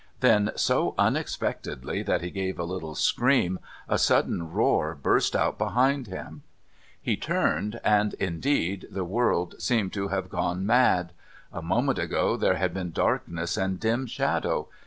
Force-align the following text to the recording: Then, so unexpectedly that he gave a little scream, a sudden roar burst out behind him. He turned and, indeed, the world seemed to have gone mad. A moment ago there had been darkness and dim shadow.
Then, 0.21 0.49
so 0.55 0.95
unexpectedly 0.97 2.01
that 2.01 2.21
he 2.23 2.31
gave 2.31 2.57
a 2.57 2.63
little 2.63 2.95
scream, 2.95 3.59
a 3.87 3.99
sudden 3.99 4.51
roar 4.51 4.95
burst 4.95 5.35
out 5.35 5.59
behind 5.59 6.07
him. 6.07 6.41
He 6.99 7.15
turned 7.15 7.79
and, 7.83 8.15
indeed, 8.15 8.87
the 8.89 9.05
world 9.05 9.61
seemed 9.61 9.93
to 9.93 10.07
have 10.07 10.27
gone 10.29 10.65
mad. 10.65 11.11
A 11.53 11.61
moment 11.61 11.99
ago 11.99 12.35
there 12.35 12.55
had 12.55 12.73
been 12.73 12.89
darkness 12.89 13.57
and 13.57 13.79
dim 13.79 14.07
shadow. 14.07 14.69